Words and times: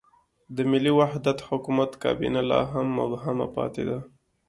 د 0.55 0.57
ملي 0.71 0.91
وحدت 0.99 1.37
حکومت 1.47 1.91
کابینه 2.03 2.41
لا 2.49 2.61
هم 2.71 2.87
مبهمه 2.99 3.47
پاتې 3.55 3.83
ده. 3.89 3.97